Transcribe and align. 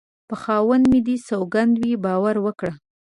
په 0.27 0.35
خاوند 0.41 0.83
مې 0.91 0.99
دې 1.07 1.15
سوگند 1.27 1.73
وي 1.81 1.93
باور 2.05 2.35
وکړه 2.45 2.73